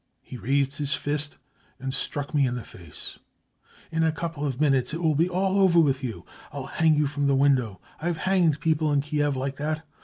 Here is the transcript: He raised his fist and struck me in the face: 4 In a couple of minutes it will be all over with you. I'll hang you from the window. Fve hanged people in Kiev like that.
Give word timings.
He 0.31 0.35
raised 0.35 0.77
his 0.77 0.95
fist 0.95 1.37
and 1.79 1.93
struck 1.93 2.33
me 2.33 2.47
in 2.47 2.55
the 2.55 2.63
face: 2.63 3.19
4 3.91 3.97
In 3.99 4.03
a 4.03 4.11
couple 4.11 4.43
of 4.47 4.59
minutes 4.59 4.95
it 4.95 5.01
will 5.03 5.13
be 5.13 5.29
all 5.29 5.59
over 5.59 5.79
with 5.79 6.03
you. 6.03 6.25
I'll 6.51 6.65
hang 6.65 6.95
you 6.95 7.05
from 7.05 7.27
the 7.27 7.35
window. 7.35 7.79
Fve 8.01 8.15
hanged 8.15 8.59
people 8.59 8.91
in 8.91 9.01
Kiev 9.01 9.35
like 9.35 9.57
that. 9.57 9.85